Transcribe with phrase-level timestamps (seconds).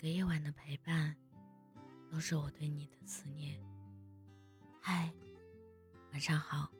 [0.00, 1.14] 个夜晚的陪伴，
[2.10, 3.60] 都是我对你的思念。
[4.80, 5.12] 嗨，
[6.10, 6.70] 晚上好，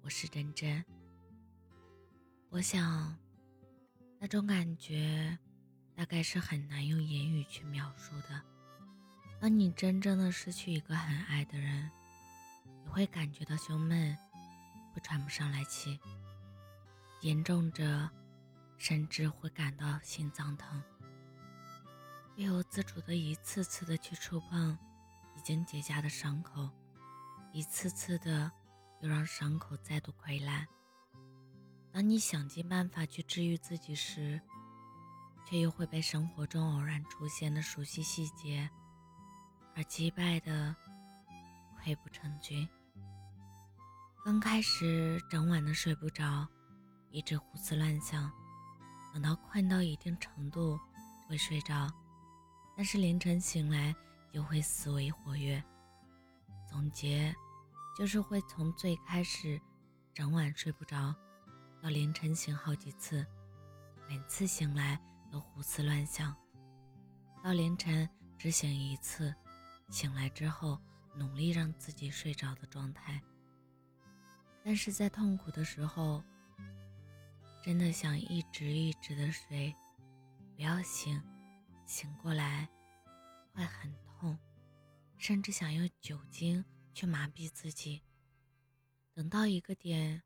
[0.00, 0.84] 我是真真。
[2.50, 3.18] 我想，
[4.20, 5.36] 那种感觉，
[5.96, 8.40] 大概是很难用言语去描述的。
[9.40, 11.90] 当你真正的失去一个很爱的人，
[12.84, 14.16] 你会感觉到胸闷，
[14.94, 15.98] 会喘不上来气，
[17.22, 18.08] 严重者，
[18.78, 20.80] 甚至会感到心脏疼。
[22.36, 24.78] 不由自主的一次次的去触碰
[25.34, 26.68] 已经结痂的伤口，
[27.50, 28.52] 一次次的
[29.00, 30.68] 又让伤口再度溃烂。
[31.90, 34.38] 当你想尽办法去治愈自己时，
[35.46, 38.68] 却又会被生活中偶然出现的熟悉细节
[39.74, 40.76] 而击败的
[41.80, 42.68] 溃不成军。
[44.26, 46.46] 刚开始整晚的睡不着，
[47.10, 48.30] 一直胡思乱想，
[49.14, 50.78] 等到困到一定程度
[51.26, 51.90] 会睡着。
[52.76, 53.96] 但是凌晨醒来
[54.32, 55.62] 又会思维活跃，
[56.68, 57.34] 总结
[57.96, 59.58] 就是会从最开始
[60.12, 61.14] 整晚睡不着，
[61.82, 63.26] 到凌晨醒好几次，
[64.06, 65.00] 每次醒来
[65.32, 66.36] 都胡思乱想，
[67.42, 69.34] 到凌晨只醒一次，
[69.88, 70.78] 醒来之后
[71.14, 73.18] 努力让自己睡着的状态。
[74.62, 76.22] 但是在痛苦的时候，
[77.62, 79.74] 真的想一直一直的睡，
[80.56, 81.18] 不要醒。
[81.86, 82.68] 醒过来
[83.52, 84.36] 会很痛，
[85.16, 88.02] 甚至想用酒精去麻痹自己。
[89.14, 90.22] 等到一个点，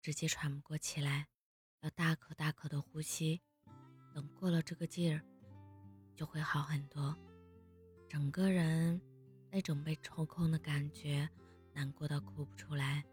[0.00, 1.28] 直接喘不过气来，
[1.82, 3.40] 要大口大口的呼吸。
[4.14, 5.22] 等过了这个劲儿，
[6.16, 7.14] 就会好很多。
[8.08, 9.00] 整个人
[9.52, 11.28] 那种被抽空的感觉，
[11.74, 13.04] 难过到哭不出来，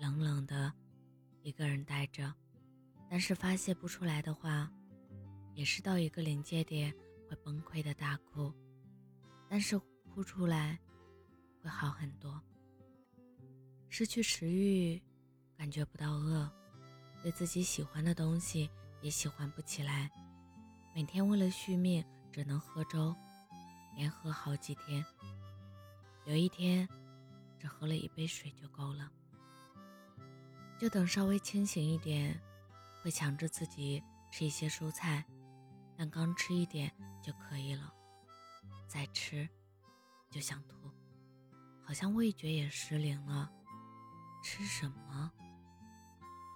[0.00, 0.70] 冷冷的
[1.42, 2.34] 一个人待着。
[3.08, 4.70] 但是发泄不出来的话，
[5.54, 6.92] 也是到一个临界点。
[7.36, 8.52] 崩溃的大哭，
[9.48, 9.78] 但是
[10.12, 10.78] 哭出来
[11.62, 12.40] 会好很多。
[13.88, 15.00] 失去食欲，
[15.56, 16.50] 感觉不到饿，
[17.22, 18.68] 对自己喜欢的东西
[19.00, 20.10] 也喜欢不起来。
[20.94, 23.14] 每天为了续命，只能喝粥，
[23.96, 25.04] 连喝好几天。
[26.26, 26.88] 有一天，
[27.58, 29.10] 只喝了一杯水就够了。
[30.78, 32.40] 就等稍微清醒一点，
[33.02, 34.02] 会强制自己
[34.32, 35.24] 吃一些蔬菜。
[35.96, 37.92] 但刚吃一点就可以了，
[38.88, 39.48] 再吃
[40.30, 40.90] 就想吐，
[41.82, 43.50] 好像味觉也失灵了，
[44.42, 45.30] 吃什么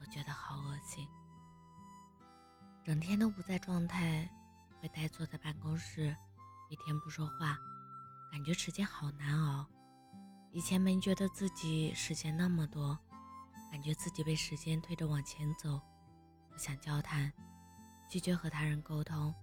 [0.00, 1.06] 都觉得好恶心。
[2.84, 4.30] 整天都不在状态，
[4.80, 6.16] 会呆坐在办公室，
[6.70, 7.58] 一天不说话，
[8.30, 9.66] 感觉时间好难熬。
[10.52, 12.98] 以前没觉得自己时间那么多，
[13.70, 15.80] 感觉自己被时间推着往前走，
[16.48, 17.30] 不想交谈。
[18.08, 19.34] 拒绝和他人沟通，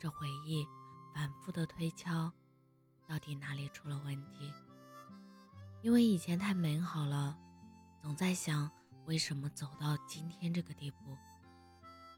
[0.00, 0.66] 这回忆
[1.14, 2.32] 反复的推敲，
[3.06, 4.52] 到底哪里出了问题？
[5.82, 7.38] 因为以前太美好了，
[8.00, 8.70] 总在想
[9.04, 11.16] 为什么走到今天这个地步。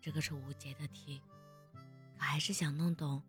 [0.00, 1.20] 这个是无解的题，
[2.16, 3.20] 可还是想弄懂。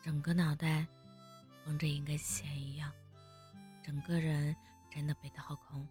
[0.00, 0.86] 整个脑袋
[1.66, 2.92] 蒙着一根弦一样，
[3.82, 4.54] 整个人
[4.88, 5.84] 真的被掏空。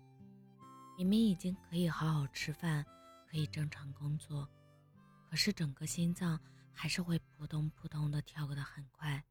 [0.98, 2.86] 明明已经可以好好吃饭，
[3.30, 4.48] 可以正常工作。
[5.38, 6.40] 是整个心脏
[6.74, 9.24] 还是会扑通扑通的跳的很快，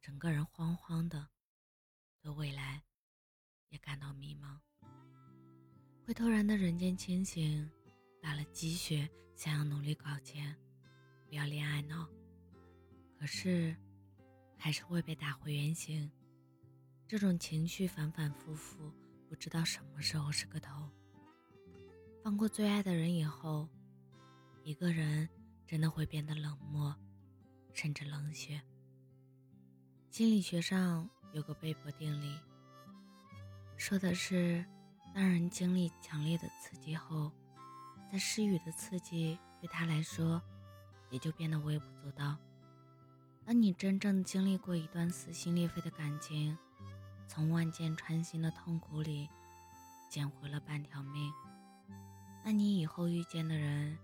[0.00, 1.26] 整个人慌慌的，
[2.20, 2.82] 对未来
[3.70, 4.60] 也感到迷茫。
[6.04, 7.68] 会突然的人间清醒，
[8.20, 10.54] 打了鸡血，想要努力搞钱，
[11.28, 12.06] 不要恋爱脑。
[13.18, 13.74] 可是
[14.56, 16.10] 还是会被打回原形，
[17.08, 18.92] 这种情绪反反复复，
[19.26, 20.90] 不知道什么时候是个头。
[22.22, 23.66] 放过最爱的人以后。
[24.64, 25.26] 一个人
[25.68, 26.96] 真的会变得冷漠，
[27.74, 28.62] 甚至冷血。
[30.10, 32.40] 心理学上有个贝博定理，
[33.76, 34.64] 说的是，
[35.14, 37.30] 当人经历强烈的刺激后，
[38.10, 40.40] 在失语的刺激对他来说
[41.10, 42.38] 也就变得微不足道。
[43.44, 46.56] 当你真正经历过一段撕心裂肺的感情，
[47.26, 49.28] 从万箭穿心的痛苦里
[50.08, 51.30] 捡回了半条命，
[52.42, 53.98] 那你以后遇见的人。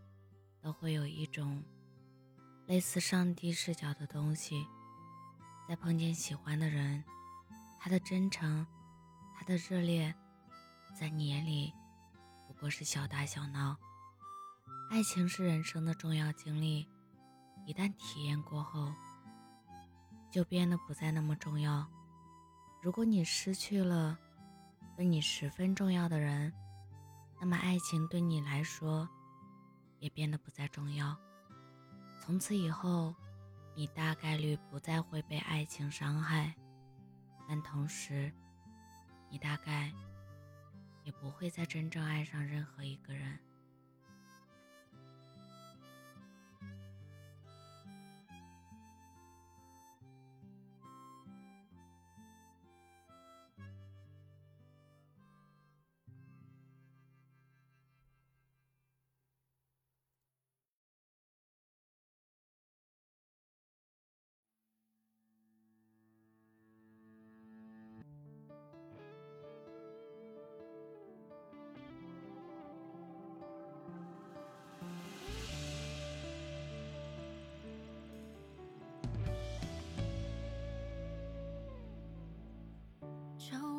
[0.64, 1.62] 都会有一种
[2.66, 4.66] 类似上帝视角的东西，
[5.68, 7.04] 在碰见喜欢的人，
[7.78, 8.66] 他的真诚，
[9.36, 10.14] 他的热烈，
[10.98, 11.70] 在你眼里
[12.48, 13.76] 不过是小打小闹。
[14.90, 16.88] 爱情是人生的重要经历，
[17.66, 18.90] 一旦体验过后，
[20.30, 21.86] 就变得不再那么重要。
[22.80, 24.18] 如果你失去了
[24.96, 26.50] 对你十分重要的人，
[27.38, 29.06] 那么爱情对你来说。
[30.04, 31.16] 也变得不再重要。
[32.20, 33.14] 从此以后，
[33.74, 36.54] 你大概率不再会被爱情伤害，
[37.48, 38.30] 但同时，
[39.30, 39.90] 你大概
[41.04, 43.38] 也不会再真正爱上任何一个人。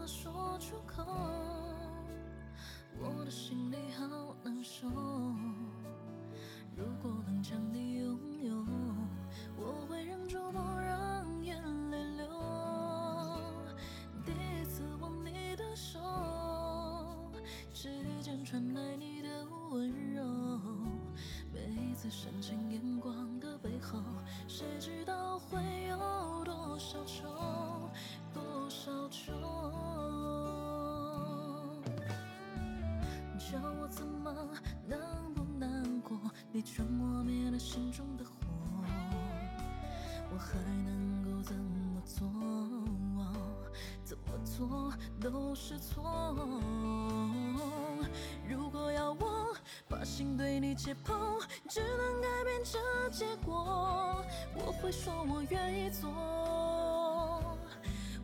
[0.00, 1.04] 么说出口？
[2.98, 4.88] 我的心里好难受。
[6.74, 7.89] 如果能将你
[33.50, 34.32] 叫我怎么
[34.86, 36.16] 能不难过？
[36.52, 38.32] 你劝我灭了心中的火，
[40.32, 42.30] 我还能够怎么做？
[44.04, 46.36] 怎么做都是错。
[48.48, 49.52] 如果要我
[49.88, 52.78] 把心对你解剖，只能改变这
[53.10, 54.24] 结果，
[54.54, 56.08] 我会说我愿意做。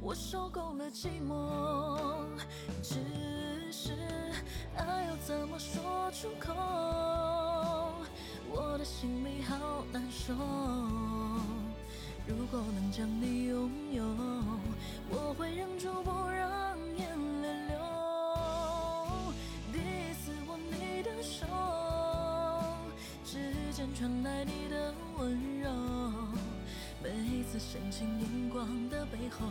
[0.00, 2.28] 我受够了寂寞，
[2.80, 3.00] 只
[3.72, 3.92] 是
[4.76, 6.54] 爱要怎么说出口？
[8.48, 10.32] 我的心里好难受。
[12.26, 14.04] 如果能将你拥有，
[15.10, 17.08] 我会忍住不让眼
[17.42, 17.78] 泪流。
[19.72, 21.46] 第一次握你的手，
[23.24, 26.05] 指尖传来你的温柔。
[27.58, 29.46] 深情眼光的背后，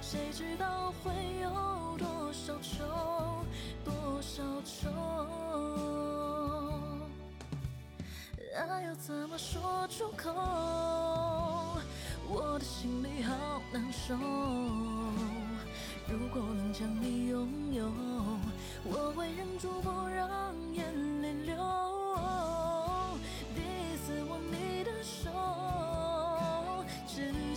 [0.00, 1.12] 谁知道会
[1.42, 1.50] 有
[1.98, 2.84] 多少愁，
[3.84, 3.92] 多
[4.22, 4.90] 少愁？
[8.56, 10.32] 爱要怎么说出口？
[12.28, 14.14] 我的心里好难受。
[16.08, 17.92] 如果能将你拥有，
[18.84, 21.89] 我会忍住不让眼泪流。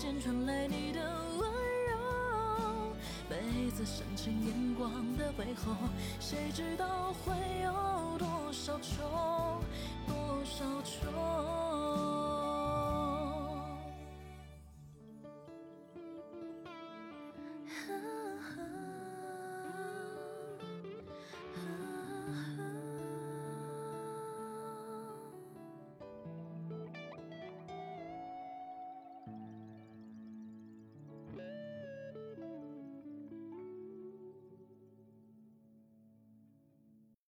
[0.04, 1.00] 间传来你的
[1.40, 1.50] 温
[1.88, 2.94] 柔。
[3.30, 5.74] 每一次深情眼光的背后，
[6.20, 9.62] 谁知道会有多少愁，
[10.06, 11.62] 多少愁？